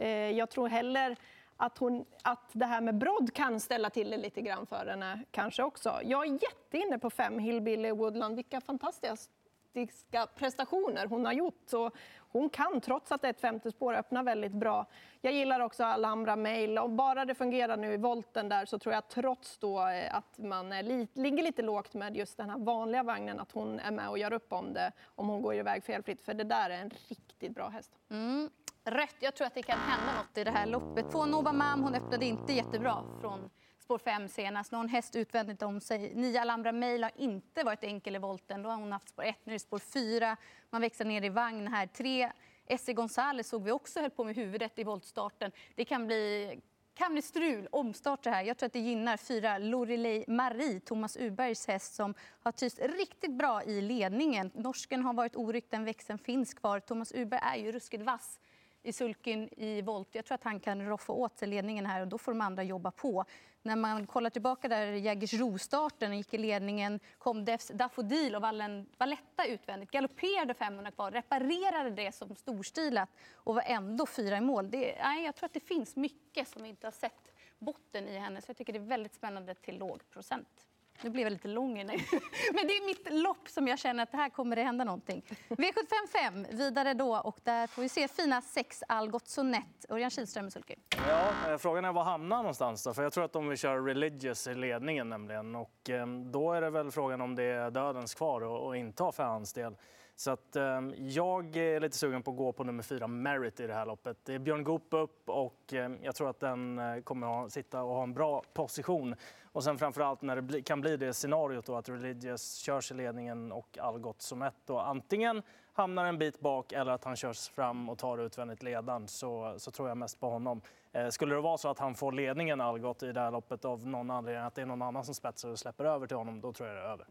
Eh, 0.00 0.30
jag 0.30 0.50
tror 0.50 0.68
heller 0.68 1.16
att, 1.56 1.78
hon, 1.78 2.04
att 2.22 2.50
det 2.52 2.66
här 2.66 2.80
med 2.80 2.94
brodd 2.98 3.34
kan 3.34 3.60
ställa 3.60 3.90
till 3.90 4.10
det 4.10 4.16
lite 4.16 4.40
grann 4.40 4.66
för 4.66 4.86
henne 4.86 5.24
kanske 5.30 5.62
också. 5.62 6.00
Jag 6.04 6.26
är 6.26 6.32
jätteinne 6.32 6.98
på 6.98 7.10
fem 7.10 7.38
Hillbilly 7.38 7.90
Woodland. 7.90 8.36
Vilka 8.36 8.60
fantastiska 8.60 10.26
prestationer 10.34 11.06
hon 11.06 11.24
har 11.24 11.32
gjort. 11.32 11.62
Så 11.66 11.90
hon 12.32 12.50
kan, 12.50 12.80
trots 12.80 13.12
att 13.12 13.22
det 13.22 13.28
är 13.28 13.30
ett 13.30 13.40
femte 13.40 13.70
spår, 13.70 13.94
öppna 13.94 14.22
väldigt 14.22 14.52
bra. 14.52 14.86
Jag 15.20 15.32
gillar 15.32 15.60
också 15.60 15.84
Alhambra 15.84 16.36
Mail. 16.36 16.78
och 16.78 16.90
bara 16.90 17.24
det 17.24 17.34
fungerar 17.34 17.76
nu 17.76 17.92
i 17.92 17.96
volten 17.96 18.48
där 18.48 18.64
så 18.64 18.78
tror 18.78 18.94
jag 18.94 19.08
trots 19.08 19.58
då 19.58 19.88
eh, 19.88 20.14
att 20.14 20.38
man 20.38 20.72
är 20.72 20.82
li 20.82 21.08
ligger 21.14 21.42
lite 21.42 21.62
lågt 21.62 21.94
med 21.94 22.16
just 22.16 22.36
den 22.36 22.50
här 22.50 22.58
vanliga 22.58 23.02
vagnen 23.02 23.40
att 23.40 23.52
hon 23.52 23.80
är 23.80 23.90
med 23.90 24.08
och 24.08 24.18
gör 24.18 24.32
upp 24.32 24.52
om 24.52 24.72
det 24.72 24.92
om 25.04 25.28
hon 25.28 25.42
går 25.42 25.54
iväg 25.54 25.84
felfritt. 25.84 26.20
För 26.20 26.34
det 26.34 26.44
där 26.44 26.70
är 26.70 26.82
en 26.82 26.90
riktigt 27.08 27.54
bra 27.54 27.68
häst. 27.68 27.90
Mm 28.10 28.50
rött. 28.90 29.16
Jag 29.18 29.34
tror 29.34 29.46
att 29.46 29.54
det 29.54 29.62
kan 29.62 29.78
hända 29.78 30.14
något 30.16 30.38
i 30.38 30.44
det 30.44 30.50
här 30.50 30.66
loppet. 30.66 31.10
Två 31.10 31.26
Nova 31.26 31.52
Mam, 31.52 31.82
hon 31.82 31.94
öppnade 31.94 32.26
inte 32.26 32.52
jättebra 32.52 33.04
från 33.20 33.50
spår 33.78 33.98
5 33.98 34.28
senast. 34.28 34.72
Någon 34.72 34.88
häst 34.88 35.16
utvändigt 35.16 35.62
om 35.62 35.80
sig. 35.80 36.14
Nio 36.14 36.40
Alhambra 36.40 36.72
Mail 36.72 37.02
har 37.02 37.12
inte 37.16 37.64
varit 37.64 37.84
enkel 37.84 38.16
i 38.16 38.18
volten. 38.18 38.62
Då 38.62 38.68
har 38.68 38.76
hon 38.76 38.92
haft 38.92 39.08
spår 39.08 39.24
1, 39.24 39.36
nu 39.44 39.52
är 39.52 39.54
det 39.54 39.60
spår 39.60 39.78
4. 39.78 40.36
Man 40.70 40.80
växlar 40.80 41.06
ner 41.06 41.24
i 41.24 41.28
vagn 41.28 41.68
här. 41.68 41.86
Tre 41.86 42.32
Esse 42.66 42.92
Gonzales 42.92 43.48
såg 43.48 43.64
vi 43.64 43.70
också 43.70 44.00
höll 44.00 44.10
på 44.10 44.24
med 44.24 44.34
huvudet 44.34 44.78
i 44.78 44.84
voltstarten. 44.84 45.52
Det 45.74 45.84
kan 45.84 46.06
bli 46.06 46.60
kan 46.94 47.12
bli 47.12 47.22
strul, 47.22 47.68
omstart 47.72 48.22
det 48.22 48.30
här. 48.30 48.42
Jag 48.42 48.56
tror 48.56 48.66
att 48.66 48.72
det 48.72 48.80
gynnar 48.80 49.16
fyra 49.16 49.58
Lorelei 49.58 50.24
Marie, 50.28 50.80
Thomas 50.80 51.16
Ubergs 51.16 51.66
häst 51.66 51.94
som 51.94 52.14
har 52.42 52.52
trivts 52.52 52.78
riktigt 52.78 53.32
bra 53.32 53.62
i 53.62 53.80
ledningen. 53.80 54.50
Norsken 54.54 55.02
har 55.02 55.12
varit 55.12 55.36
oryckt, 55.36 55.70
den 55.70 55.84
växeln 55.84 56.18
finns 56.18 56.54
kvar. 56.54 56.80
Thomas 56.80 57.12
Uberg 57.12 57.40
är 57.42 57.56
ju 57.56 57.72
ruskigt 57.72 58.02
vass 58.02 58.40
i 58.82 58.92
sulken 58.92 59.60
i 59.60 59.82
volt. 59.82 60.08
Jag 60.14 60.24
tror 60.24 60.34
att 60.34 60.44
han 60.44 60.60
kan 60.60 60.86
roffa 60.86 61.12
åt 61.12 61.38
sig 61.38 61.48
ledningen 61.48 61.86
här 61.86 62.00
och 62.00 62.08
då 62.08 62.18
får 62.18 62.32
de 62.32 62.40
andra 62.40 62.62
jobba 62.62 62.90
på. 62.90 63.24
När 63.62 63.76
man 63.76 64.06
kollar 64.06 64.30
tillbaka 64.30 64.68
där 64.68 64.86
Jägersro-starten 64.92 66.16
gick 66.16 66.34
i 66.34 66.38
ledningen, 66.38 67.00
kom 67.18 67.44
Defs 67.44 67.68
Daffodil 67.68 68.36
och 68.36 68.42
Vallen, 68.42 68.86
Valletta 68.98 69.46
utvändigt, 69.46 69.90
galopperade 69.90 70.54
500 70.54 70.90
kvar, 70.90 71.10
reparerade 71.10 71.90
det 71.90 72.12
som 72.12 72.36
storstilat 72.36 73.08
och 73.34 73.54
var 73.54 73.62
ändå 73.66 74.06
fyra 74.06 74.36
i 74.36 74.40
mål. 74.40 74.70
Det, 74.70 74.96
nej, 75.02 75.24
jag 75.24 75.34
tror 75.36 75.46
att 75.46 75.52
det 75.52 75.60
finns 75.60 75.96
mycket 75.96 76.48
som 76.48 76.62
vi 76.62 76.68
inte 76.68 76.86
har 76.86 76.92
sett 76.92 77.32
botten 77.58 78.08
i 78.08 78.18
henne, 78.18 78.40
så 78.40 78.50
jag 78.50 78.56
tycker 78.56 78.72
det 78.72 78.78
är 78.78 78.80
väldigt 78.80 79.14
spännande 79.14 79.54
till 79.54 79.78
låg 79.78 80.10
procent. 80.10 80.69
Nu 81.02 81.10
blev 81.10 81.22
jag 81.22 81.32
lite 81.32 81.48
lång 81.48 81.78
i 81.78 81.84
Men 82.52 82.66
det 82.66 82.72
är 82.72 82.86
mitt 82.86 83.22
lopp 83.22 83.48
som 83.48 83.68
jag 83.68 83.78
känner 83.78 84.02
att 84.02 84.10
det 84.10 84.16
här 84.16 84.30
kommer 84.30 84.56
det 84.56 84.62
hända 84.62 84.84
någonting. 84.84 85.22
V755 85.48 86.56
vidare 86.56 86.94
då 86.94 87.16
och 87.16 87.38
där 87.44 87.66
får 87.66 87.82
vi 87.82 87.88
se 87.88 88.08
fina 88.08 88.42
sex 88.42 88.82
Algot 88.88 89.28
Sonett. 89.28 89.84
Örjan 89.88 90.10
Kihlström 90.10 90.46
i 90.46 90.50
sulky. 90.50 90.74
Ja, 91.08 91.52
eh, 91.52 91.58
frågan 91.58 91.84
är 91.84 91.92
var 91.92 92.04
hamnar 92.04 92.36
någonstans 92.36 92.84
då? 92.84 92.94
För 92.94 93.02
jag 93.02 93.12
tror 93.12 93.24
att 93.24 93.32
de 93.32 93.48
vill 93.48 93.58
köra 93.58 93.86
Religious 93.86 94.46
i 94.46 94.54
ledningen 94.54 95.08
nämligen 95.08 95.54
och 95.54 95.90
eh, 95.90 96.06
då 96.06 96.52
är 96.52 96.60
det 96.60 96.70
väl 96.70 96.90
frågan 96.90 97.20
om 97.20 97.34
det 97.34 97.44
är 97.44 97.70
dödens 97.70 98.14
kvar 98.14 98.70
att 98.70 98.76
inta 98.76 99.12
för 99.12 99.22
hans 99.22 99.52
del. 99.52 99.76
Så 100.20 100.30
att, 100.30 100.56
eh, 100.56 100.80
jag 100.96 101.56
är 101.56 101.80
lite 101.80 101.96
sugen 101.96 102.22
på 102.22 102.30
att 102.30 102.36
gå 102.36 102.52
på 102.52 102.64
nummer 102.64 102.82
fyra, 102.82 103.06
Merit, 103.06 103.60
i 103.60 103.66
det 103.66 103.74
här 103.74 103.86
loppet. 103.86 104.16
Det 104.24 104.34
är 104.34 104.38
Björn 104.38 104.64
Goop 104.64 104.86
upp 104.90 105.28
och 105.28 105.74
eh, 105.74 105.90
jag 106.02 106.14
tror 106.14 106.30
att 106.30 106.40
den 106.40 106.78
eh, 106.78 107.00
kommer 107.00 107.44
att 107.44 107.52
sitta 107.52 107.82
och 107.82 107.94
ha 107.94 108.02
en 108.02 108.14
bra 108.14 108.42
position. 108.52 109.14
Och 109.52 109.64
sen 109.64 109.78
framförallt 109.78 110.22
när 110.22 110.36
det 110.36 110.42
bli, 110.42 110.62
kan 110.62 110.80
bli 110.80 110.96
det 110.96 111.14
scenariot 111.14 111.66
då 111.66 111.76
att 111.76 111.88
Religious 111.88 112.54
körs 112.54 112.90
i 112.90 112.94
ledningen 112.94 113.52
och 113.52 113.78
Algot 113.78 114.22
som 114.22 114.42
ett 114.42 114.54
då 114.66 114.78
antingen 114.78 115.42
hamnar 115.72 116.04
en 116.04 116.18
bit 116.18 116.40
bak 116.40 116.72
eller 116.72 116.92
att 116.92 117.04
han 117.04 117.16
körs 117.16 117.48
fram 117.48 117.88
och 117.88 117.98
tar 117.98 118.18
utvändigt 118.18 118.62
ledan 118.62 119.08
så, 119.08 119.54
så 119.58 119.70
tror 119.70 119.88
jag 119.88 119.96
mest 119.96 120.20
på 120.20 120.30
honom. 120.30 120.60
Eh, 120.92 121.08
skulle 121.08 121.34
det 121.34 121.40
vara 121.40 121.58
så 121.58 121.68
att 121.68 121.78
han 121.78 121.94
får 121.94 122.12
ledningen 122.12 122.60
Algot 122.60 123.02
i 123.02 123.12
det 123.12 123.20
här 123.20 123.30
loppet 123.30 123.64
av 123.64 123.86
någon 123.86 124.10
anledning, 124.10 124.44
att 124.44 124.54
det 124.54 124.62
är 124.62 124.66
någon 124.66 124.82
annan 124.82 125.04
som 125.04 125.14
spetsar 125.14 125.48
och 125.48 125.58
släpper 125.58 125.84
över 125.84 126.06
till 126.06 126.16
honom, 126.16 126.40
då 126.40 126.52
tror 126.52 126.68
jag 126.68 126.78
det 126.78 126.82
är 126.82 126.92
över. 126.92 127.06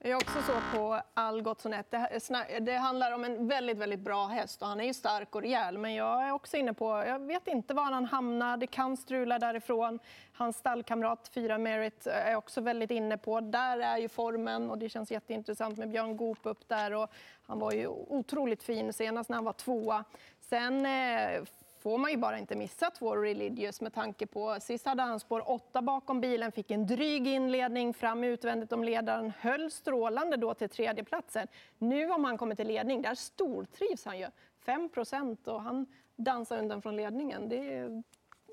Jag 0.00 0.10
är 0.10 0.16
också 0.16 0.42
så 0.42 0.76
på 0.76 1.00
Algot 1.14 1.60
Sonett. 1.60 1.90
Det, 1.90 2.58
det 2.60 2.76
handlar 2.76 3.12
om 3.12 3.24
en 3.24 3.48
väldigt, 3.48 3.78
väldigt 3.78 4.00
bra 4.00 4.26
häst 4.26 4.62
och 4.62 4.68
han 4.68 4.80
är 4.80 4.84
ju 4.84 4.94
stark 4.94 5.34
och 5.34 5.42
rejäl. 5.42 5.78
Men 5.78 5.94
jag 5.94 6.28
är 6.28 6.32
också 6.32 6.56
inne 6.56 6.74
på, 6.74 7.04
jag 7.06 7.18
vet 7.18 7.48
inte 7.48 7.74
var 7.74 7.82
han 7.82 8.04
hamnar. 8.04 8.56
Det 8.56 8.66
kan 8.66 8.96
strula 8.96 9.38
därifrån. 9.38 9.98
Hans 10.32 10.56
stallkamrat 10.56 11.30
4 11.34 11.58
Merit 11.58 12.06
är 12.06 12.30
jag 12.30 12.38
också 12.38 12.60
väldigt 12.60 12.90
inne 12.90 13.16
på. 13.16 13.40
Där 13.40 13.78
är 13.78 13.98
ju 13.98 14.08
formen 14.08 14.70
och 14.70 14.78
det 14.78 14.88
känns 14.88 15.10
jätteintressant 15.10 15.78
med 15.78 15.88
Björn 15.88 16.16
Goop 16.16 16.38
upp 16.42 16.68
där. 16.68 16.94
Och 16.94 17.10
han 17.46 17.58
var 17.58 17.72
ju 17.72 17.86
otroligt 17.86 18.62
fin 18.62 18.92
senast 18.92 19.30
när 19.30 19.36
han 19.36 19.44
var 19.44 19.52
tvåa. 19.52 20.04
Sen 20.40 20.86
eh, 20.86 21.42
får 21.80 21.98
man 21.98 22.10
ju 22.10 22.16
bara 22.16 22.38
inte 22.38 22.56
missa 22.56 22.90
två 22.90 23.16
Religious 23.16 23.80
med 23.80 23.94
tanke 23.94 24.26
på 24.26 24.56
sist 24.60 24.86
hade 24.86 25.02
han 25.02 25.20
spår 25.20 25.50
åtta 25.50 25.82
bakom 25.82 26.20
bilen, 26.20 26.52
fick 26.52 26.70
en 26.70 26.86
dryg 26.86 27.26
inledning 27.26 27.94
fram 27.94 28.24
utvändigt 28.24 28.72
om 28.72 28.84
ledaren, 28.84 29.32
höll 29.38 29.70
strålande 29.70 30.36
då 30.36 30.54
till 30.54 30.68
tredjeplatsen. 30.68 31.46
Nu 31.78 32.10
om 32.10 32.24
han 32.24 32.38
kommer 32.38 32.54
till 32.54 32.66
ledning, 32.66 33.02
där 33.02 33.14
stortrivs 33.14 34.04
han 34.04 34.18
ju. 34.18 34.26
5 34.64 34.88
procent 34.88 35.48
och 35.48 35.62
han 35.62 35.86
dansar 36.16 36.58
undan 36.58 36.82
från 36.82 36.96
ledningen. 36.96 37.48
Det, 37.48 37.88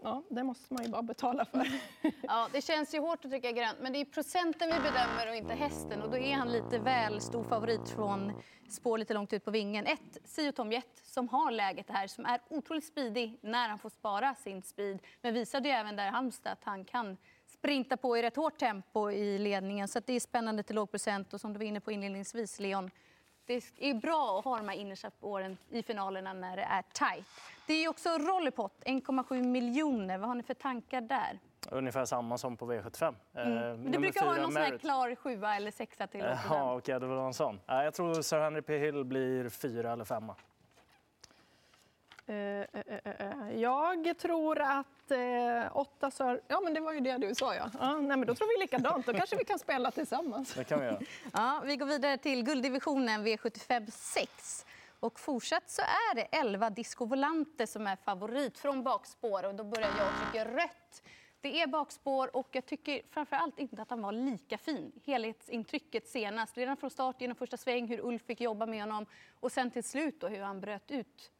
ja, 0.05 0.23
det 0.29 0.43
måste 0.43 0.73
man 0.73 0.83
ju 0.83 0.89
bara 0.89 1.01
betala 1.01 1.45
för. 1.45 1.67
Ja, 2.21 2.49
det 2.51 2.61
känns 2.61 2.93
ju 2.93 2.99
hårt 2.99 3.25
att 3.25 3.31
trycka 3.31 3.51
grönt, 3.51 3.77
men 3.81 3.93
det 3.93 4.01
är 4.01 4.05
procenten 4.05 4.69
vi 4.69 4.79
bedömer 4.79 5.29
och 5.29 5.35
inte 5.35 5.53
hästen. 5.53 6.01
Och 6.01 6.09
då 6.09 6.17
är 6.17 6.33
han 6.33 6.51
lite 6.51 6.79
väl 6.79 7.21
stor 7.21 7.43
favorit 7.43 7.89
från 7.89 8.31
spår 8.69 8.97
lite 8.97 9.13
långt 9.13 9.33
ut 9.33 9.45
på 9.45 9.51
vingen. 9.51 9.85
Ett, 9.85 10.17
Sio 10.25 10.51
Tom 10.51 10.71
Jett, 10.71 11.01
som 11.03 11.29
har 11.29 11.51
läget 11.51 11.89
här, 11.89 12.07
som 12.07 12.25
är 12.25 12.39
otroligt 12.49 12.85
speedig 12.85 13.39
när 13.41 13.69
han 13.69 13.79
får 13.79 13.89
spara 13.89 14.35
sin 14.35 14.61
speed. 14.61 14.99
Men 15.21 15.33
visade 15.33 15.69
ju 15.69 15.75
även 15.75 15.95
där 15.95 16.07
i 16.07 16.09
Halmstad 16.09 16.53
att 16.53 16.63
han 16.63 16.85
kan 16.85 17.17
sprinta 17.47 17.97
på 17.97 18.17
i 18.17 18.21
rätt 18.21 18.35
hårt 18.35 18.57
tempo 18.57 19.11
i 19.11 19.37
ledningen. 19.37 19.87
Så 19.87 19.99
det 20.05 20.13
är 20.13 20.19
spännande 20.19 20.63
till 20.63 20.75
låg 20.75 20.91
procent. 20.91 21.33
Och 21.33 21.41
som 21.41 21.53
du 21.53 21.59
var 21.59 21.65
inne 21.65 21.79
på 21.79 21.91
inledningsvis, 21.91 22.59
Leon, 22.59 22.91
det 23.47 23.63
är 23.79 23.93
bra 23.93 24.39
att 24.39 24.45
ha 24.45 24.57
de 24.57 24.69
här 24.69 24.75
innersta 24.75 25.09
spåren 25.09 25.57
i 25.69 25.83
finalerna 25.83 26.33
när 26.33 26.57
det 26.57 26.63
är 26.63 26.83
tajt. 26.93 27.25
Det 27.67 27.73
är 27.73 27.89
också 27.89 28.09
Rollerpot, 28.09 28.73
1,7 28.85 29.43
miljoner. 29.43 30.17
Vad 30.17 30.27
har 30.27 30.35
ni 30.35 30.43
för 30.43 30.53
tankar 30.53 31.01
där? 31.01 31.39
Ungefär 31.69 32.05
samma 32.05 32.37
som 32.37 32.57
på 32.57 32.73
V75. 32.73 33.15
Mm. 33.33 33.81
Men 33.81 33.91
du 33.91 33.99
brukar 33.99 34.25
ha 34.25 34.35
någon 34.35 34.51
sån 34.51 34.61
här 34.61 34.77
klar 34.77 35.15
sjua 35.15 35.55
eller 35.55 35.71
sexa 35.71 36.07
till 36.07 36.19
loppet. 36.19 36.39
Ja, 36.49 36.75
okej, 36.75 36.95
okay, 36.95 37.07
det 37.07 37.15
var 37.15 37.27
en 37.27 37.33
sån. 37.33 37.59
Jag 37.65 37.93
tror 37.93 38.21
Sir 38.21 38.39
Henry 38.39 38.61
P. 38.61 38.77
Hill 38.77 39.03
blir 39.03 39.49
fyra 39.49 39.93
eller 39.93 40.05
femma. 40.05 40.35
Uh, 42.29 42.35
uh, 42.35 42.63
uh, 43.21 43.61
jag 43.61 44.17
tror 44.17 44.61
att 44.61 45.11
åtta 45.71 46.11
Sir... 46.11 46.41
Ja, 46.47 46.61
men 46.63 46.73
det 46.73 46.79
var 46.79 46.93
ju 46.93 46.99
det 46.99 47.17
du 47.17 47.35
sa, 47.35 47.55
ja. 47.55 47.71
ja 47.79 47.97
nej, 47.97 48.17
men 48.17 48.27
då 48.27 48.35
tror 48.35 48.57
vi 48.57 48.63
likadant. 48.63 49.05
Då 49.05 49.13
kanske 49.13 49.35
vi 49.35 49.45
kan 49.45 49.59
spela 49.59 49.91
tillsammans. 49.91 50.53
Det 50.53 50.63
kan 50.63 50.79
vi 50.79 50.85
göra. 50.85 50.99
ja, 51.33 51.61
vi 51.65 51.75
går 51.75 51.85
vidare 51.85 52.17
till 52.17 52.43
gulddivisionen 52.43 53.27
V75 53.27 53.91
6. 53.91 54.65
Och 54.99 55.19
fortsatt 55.19 55.69
så 55.69 55.81
är 55.81 56.15
det 56.15 56.21
11 56.21 56.69
Disco 56.69 57.05
Volante 57.05 57.67
som 57.67 57.87
är 57.87 57.95
favorit 57.95 58.57
från 58.59 58.83
bakspår. 58.83 59.45
Och 59.45 59.55
då 59.55 59.63
börjar 59.63 59.89
jag 59.97 60.31
trycka 60.31 60.51
rött. 60.51 61.03
Det 61.41 61.61
är 61.61 61.67
bakspår 61.67 62.35
och 62.35 62.47
jag 62.51 62.65
tycker 62.65 63.01
framför 63.09 63.35
allt 63.35 63.59
inte 63.59 63.81
att 63.81 63.89
han 63.89 64.01
var 64.01 64.11
lika 64.11 64.57
fin. 64.57 64.91
Helhetsintrycket 65.05 66.07
senast, 66.07 66.57
redan 66.57 66.77
från 66.77 66.89
start 66.89 67.21
genom 67.21 67.35
första 67.35 67.57
sväng, 67.57 67.87
hur 67.87 67.99
Ulf 67.99 68.21
fick 68.25 68.41
jobba 68.41 68.65
med 68.65 68.79
honom 68.79 69.05
och 69.39 69.51
sen 69.51 69.71
till 69.71 69.83
slut 69.83 70.21
då, 70.21 70.27
hur 70.27 70.41
han 70.41 70.61
bröt 70.61 70.91
ut 70.91 71.31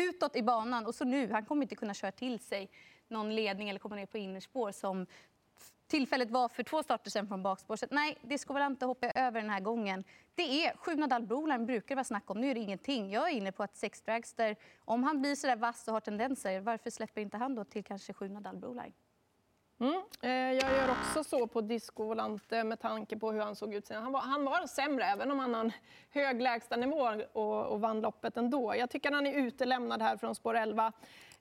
utåt 0.00 0.36
i 0.36 0.42
banan 0.42 0.86
och 0.86 0.94
så 0.94 1.04
nu, 1.04 1.32
han 1.32 1.44
kommer 1.44 1.62
inte 1.62 1.74
kunna 1.74 1.94
köra 1.94 2.12
till 2.12 2.38
sig 2.38 2.70
någon 3.08 3.34
ledning 3.34 3.68
eller 3.68 3.80
komma 3.80 3.96
ner 3.96 4.06
på 4.06 4.18
innerspår 4.18 4.72
som 4.72 5.06
tillfället 5.86 6.30
var 6.30 6.48
för 6.48 6.62
två 6.62 6.82
starter 6.82 7.10
sen 7.10 7.28
från 7.28 7.42
bakspår. 7.42 7.76
Så 7.76 7.86
nej, 7.90 8.18
det 8.22 8.38
ska 8.38 8.54
väl 8.54 8.76
hoppar 8.80 9.06
jag 9.06 9.26
över 9.26 9.40
den 9.40 9.50
här 9.50 9.60
gången. 9.60 10.04
Det 10.34 10.66
är 10.66 10.76
sju 10.76 10.94
Nadal 10.94 11.22
Broline 11.22 11.66
brukar 11.66 11.88
det 11.88 11.94
vara 11.94 12.04
snack 12.04 12.30
om. 12.30 12.40
Nu 12.40 12.50
är 12.50 12.54
det 12.54 12.60
ingenting. 12.60 13.10
Jag 13.10 13.30
är 13.30 13.34
inne 13.34 13.52
på 13.52 13.62
att 13.62 13.76
Sex 13.76 14.02
Dragster, 14.02 14.56
om 14.78 15.04
han 15.04 15.20
blir 15.20 15.34
så 15.34 15.46
där 15.46 15.56
vass 15.56 15.88
och 15.88 15.94
har 15.94 16.00
tendenser, 16.00 16.60
varför 16.60 16.90
släpper 16.90 17.20
inte 17.20 17.36
han 17.36 17.54
då 17.54 17.64
till 17.64 17.84
kanske 17.84 18.12
sju 18.12 18.28
Nadal 18.28 18.56
Broline? 18.56 18.92
Mm. 19.78 20.02
Eh, 20.22 20.30
jag 20.30 20.72
gör 20.72 20.90
också 20.90 21.24
så 21.24 21.46
på 21.46 21.60
Disco 21.60 22.04
Volante 22.04 22.64
med 22.64 22.80
tanke 22.80 23.16
på 23.16 23.32
hur 23.32 23.40
han 23.40 23.56
såg 23.56 23.74
ut. 23.74 23.88
Han 23.88 24.12
var, 24.12 24.20
han 24.20 24.44
var 24.44 24.66
sämre, 24.66 25.04
även 25.04 25.30
om 25.30 25.38
han 25.38 25.54
har 25.54 25.60
en 25.60 25.72
hög 26.10 26.42
lägstanivå 26.42 27.08
och, 27.32 27.66
och 27.66 27.80
vann 27.80 28.00
loppet 28.00 28.36
ändå. 28.36 28.74
Jag 28.76 28.90
tycker 28.90 29.12
han 29.12 29.26
är 29.26 29.32
utelämnad 29.32 30.02
här 30.02 30.16
från 30.16 30.34
spår 30.34 30.54
11. 30.54 30.92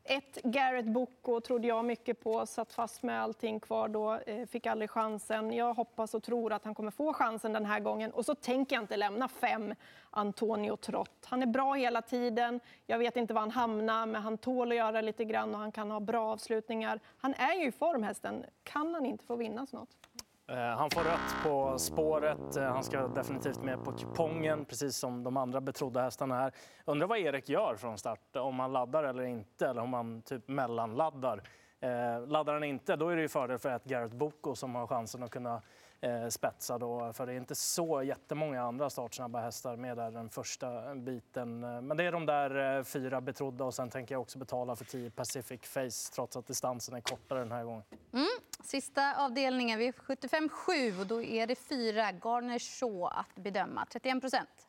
Ett 0.07 0.39
Garrett 0.43 0.85
Boko 0.85 1.39
trodde 1.39 1.67
jag 1.67 1.85
mycket 1.85 2.23
på, 2.23 2.45
satt 2.45 2.73
fast 2.73 3.03
med 3.03 3.21
allting 3.21 3.59
kvar 3.59 3.87
då, 3.87 4.13
eh, 4.13 4.45
fick 4.45 4.65
aldrig 4.65 4.89
chansen. 4.89 5.53
Jag 5.53 5.73
hoppas 5.73 6.13
och 6.13 6.23
tror 6.23 6.53
att 6.53 6.65
han 6.65 6.75
kommer 6.75 6.91
få 6.91 7.13
chansen 7.13 7.53
den 7.53 7.65
här 7.65 7.79
gången. 7.79 8.11
Och 8.11 8.25
så 8.25 8.35
tänker 8.35 8.75
jag 8.75 8.83
inte 8.83 8.97
lämna 8.97 9.27
fem 9.27 9.75
Antonio 10.09 10.75
Trott. 10.75 11.25
Han 11.25 11.41
är 11.41 11.45
bra 11.45 11.73
hela 11.73 12.01
tiden. 12.01 12.59
Jag 12.85 12.97
vet 12.97 13.17
inte 13.17 13.33
var 13.33 13.41
han 13.41 13.51
hamnar, 13.51 14.05
men 14.05 14.21
han 14.21 14.37
tål 14.37 14.71
att 14.71 14.77
göra 14.77 15.01
lite 15.01 15.25
grann 15.25 15.53
och 15.53 15.59
han 15.59 15.71
kan 15.71 15.91
ha 15.91 15.99
bra 15.99 16.31
avslutningar. 16.31 16.99
Han 17.17 17.33
är 17.33 17.53
ju 17.53 17.67
i 17.67 17.71
form 17.71 18.03
hästen. 18.03 18.45
Kan 18.63 18.93
han 18.93 19.05
inte 19.05 19.25
få 19.25 19.35
vinna 19.35 19.65
snart? 19.65 20.04
Eh, 20.47 20.57
han 20.57 20.89
får 20.89 21.01
rött 21.01 21.35
på 21.43 21.79
spåret. 21.79 22.57
Eh, 22.57 22.63
han 22.63 22.83
ska 22.83 23.07
definitivt 23.07 23.63
med 23.63 23.83
på 23.83 23.91
kupongen, 23.91 24.65
precis 24.65 24.97
som 24.97 25.23
de 25.23 25.37
andra 25.37 25.61
betrodda 25.61 26.01
hästarna 26.01 26.35
här. 26.35 26.51
Undrar 26.85 27.07
vad 27.07 27.17
Erik 27.17 27.49
gör 27.49 27.75
från 27.75 27.97
start, 27.97 28.35
om 28.35 28.59
han 28.59 28.73
laddar 28.73 29.03
eller 29.03 29.23
inte, 29.23 29.67
eller 29.67 29.81
om 29.81 29.93
han 29.93 30.21
typ 30.21 30.47
mellanladdar. 30.47 31.41
Eh, 31.79 32.27
laddar 32.27 32.53
han 32.53 32.63
inte, 32.63 32.95
då 32.95 33.09
är 33.09 33.15
det 33.15 33.21
ju 33.21 33.27
fördel 33.27 33.57
för 33.57 33.69
ett 33.69 33.83
Garrett 33.83 34.13
Boko 34.13 34.55
som 34.55 34.75
har 34.75 34.87
chansen 34.87 35.23
att 35.23 35.31
kunna 35.31 35.61
eh, 36.01 36.27
spetsa 36.27 36.77
då, 36.77 37.13
för 37.13 37.25
det 37.25 37.33
är 37.33 37.37
inte 37.37 37.55
så 37.55 38.03
jättemånga 38.03 38.61
andra 38.61 38.89
startsnabba 38.89 39.41
hästar 39.41 39.75
med 39.75 39.97
där 39.97 40.11
den 40.11 40.29
första 40.29 40.95
biten. 40.95 41.59
Men 41.59 41.97
det 41.97 42.03
är 42.03 42.11
de 42.11 42.25
där 42.25 42.77
eh, 42.77 42.83
fyra 42.83 43.21
betrodda 43.21 43.65
och 43.65 43.73
sen 43.73 43.89
tänker 43.89 44.15
jag 44.15 44.21
också 44.21 44.37
betala 44.37 44.75
för 44.75 44.85
10 44.85 45.09
Pacific 45.09 45.61
Face 45.61 46.13
trots 46.15 46.37
att 46.37 46.47
distansen 46.47 46.95
är 46.95 47.01
kortare 47.01 47.39
den 47.39 47.51
här 47.51 47.63
gången. 47.63 47.83
Mm. 48.13 48.27
Sista 48.63 49.25
avdelningen, 49.25 49.79
vi 49.79 49.87
är 49.87 49.91
75-7 49.91 50.99
och 50.99 51.07
då 51.07 51.21
är 51.21 51.47
det 51.47 51.55
fyra 51.55 52.11
Garner 52.11 52.59
Shaw 52.59 53.05
att 53.05 53.35
bedöma, 53.35 53.85
31 53.91 54.21
procent. 54.21 54.67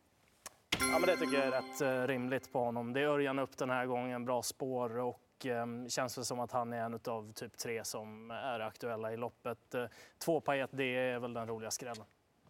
Ja, 0.93 0.99
men 0.99 1.07
det 1.07 1.17
tycker 1.17 1.39
jag 1.39 1.47
är 1.47 1.51
rätt 1.51 1.81
eh, 1.81 2.07
rimligt 2.07 2.53
på 2.53 2.65
honom. 2.65 2.93
Det 2.93 3.01
är 3.01 3.07
Örjan 3.07 3.39
upp 3.39 3.57
den 3.57 3.71
här 3.71 3.87
gången, 3.87 4.25
bra 4.25 4.43
spår 4.43 4.99
och 4.99 5.21
och 5.37 5.47
eh, 5.47 5.67
känns 5.89 6.19
väl 6.19 6.25
som 6.25 6.41
att 6.41 6.53
han 6.53 6.73
är 6.73 6.81
en 6.83 7.01
av 7.07 7.33
typ 7.33 7.59
tre 7.59 7.85
som 7.85 8.31
är 8.31 8.61
aktuella 8.61 9.13
i 9.13 9.17
loppet. 9.17 9.75
Eh, 9.75 9.85
två 10.19 10.41
Payet 10.41 10.71
det 10.73 10.97
är 10.97 11.19
väl 11.19 11.35
den 11.35 11.49
roliga 11.49 11.71
skrällen. 11.71 12.05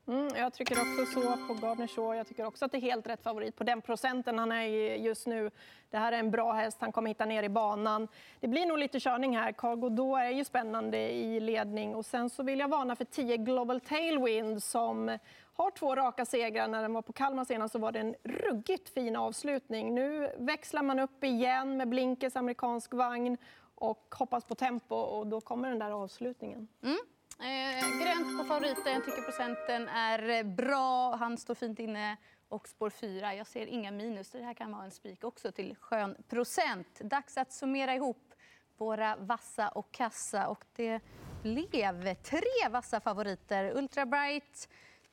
Mm, 0.08 0.28
jag 0.36 0.52
trycker 0.52 0.76
också 0.80 1.20
så 1.20 1.36
på 1.48 1.54
Gardner 1.54 1.86
Shaw. 1.86 2.16
Jag 2.16 2.26
tycker 2.26 2.46
också 2.46 2.64
att 2.64 2.72
det 2.72 2.78
är 2.78 2.80
helt 2.80 3.06
rätt 3.06 3.22
favorit 3.22 3.56
på 3.56 3.64
den 3.64 3.82
procenten 3.82 4.38
han 4.38 4.52
är 4.52 4.62
i 4.62 5.02
just 5.02 5.26
nu. 5.26 5.50
Det 5.90 5.98
här 5.98 6.12
är 6.12 6.18
en 6.18 6.30
bra 6.30 6.52
häst, 6.52 6.76
han 6.80 6.92
kommer 6.92 7.08
hitta 7.08 7.25
ner 7.25 7.42
i 7.42 7.48
banan. 7.48 8.08
Det 8.40 8.48
blir 8.48 8.66
nog 8.66 8.78
lite 8.78 9.00
körning 9.00 9.36
här. 9.36 9.52
Cargo 9.52 9.88
då 9.88 10.16
är 10.16 10.30
ju 10.30 10.44
spännande 10.44 10.98
i 10.98 11.40
ledning 11.40 11.94
och 11.94 12.06
sen 12.06 12.30
så 12.30 12.42
vill 12.42 12.58
jag 12.58 12.68
varna 12.68 12.96
för 12.96 13.04
10 13.04 13.36
Global 13.36 13.80
Tailwind 13.80 14.62
som 14.62 15.18
har 15.54 15.70
två 15.70 15.94
raka 15.94 16.25
segrar. 16.25 16.68
När 16.68 16.82
den 16.82 16.92
var 16.92 17.02
på 17.02 17.12
Kalmar 17.12 17.44
senast 17.44 17.72
så 17.72 17.78
var 17.78 17.92
det 17.92 18.00
en 18.00 18.14
ruggigt 18.22 18.88
fin 18.88 19.16
avslutning. 19.16 19.94
Nu 19.94 20.32
växlar 20.38 20.82
man 20.82 20.98
upp 20.98 21.25
igen 21.25 21.76
med 21.76 21.88
Blinkers 21.88 22.36
amerikansk 22.36 22.94
vagn 22.94 23.36
och 23.75 24.14
hoppas 24.18 24.44
på 24.44 24.54
tempo 24.54 24.94
och 24.94 25.26
då 25.26 25.40
kommer 25.40 25.68
den 25.68 25.78
där 25.78 25.90
avslutningen. 25.90 26.68
Mm. 26.82 26.98
Eh, 27.38 28.02
grönt 28.02 28.38
på 28.38 28.44
favoriten, 28.44 28.92
jag 28.92 29.04
tycker 29.04 29.22
procenten 29.22 29.88
är 29.88 30.28
eh, 30.28 30.42
bra. 30.42 31.16
Han 31.16 31.38
står 31.38 31.54
fint 31.54 31.78
inne 31.78 32.16
och 32.48 32.68
spår 32.68 32.90
4. 32.90 33.34
Jag 33.34 33.46
ser 33.46 33.66
inga 33.66 33.90
minus. 33.90 34.30
Det 34.30 34.42
här 34.42 34.54
kan 34.54 34.72
vara 34.72 34.84
en 34.84 34.90
spik 34.90 35.24
också 35.24 35.52
till 35.52 35.76
skön 35.80 36.16
procent. 36.28 37.00
Dags 37.00 37.36
att 37.36 37.52
summera 37.52 37.94
ihop 37.94 38.34
våra 38.76 39.16
vassa 39.16 39.68
och 39.68 39.92
kassa. 39.92 40.48
Och 40.48 40.64
det 40.76 41.00
blev 41.42 42.14
tre 42.14 42.68
vassa 42.70 43.00
favoriter. 43.00 43.76
Ultra 43.76 44.06
Bright, 44.06 44.68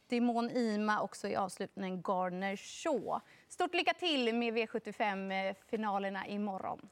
Demon 0.08 0.50
Ima 0.50 1.02
också 1.02 1.28
i 1.28 1.36
avslutningen 1.36 2.02
Garner 2.02 2.56
Shaw. 2.56 3.20
Stort 3.50 3.74
lycka 3.74 3.94
till 3.94 4.36
med 4.36 4.54
V75-finalerna 4.54 6.26
eh, 6.26 6.34
imorgon. 6.34 6.90